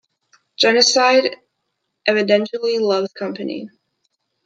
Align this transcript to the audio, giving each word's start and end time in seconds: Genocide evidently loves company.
Genocide 0.57 1.35
evidently 2.07 2.79
loves 2.79 3.13
company. 3.13 3.69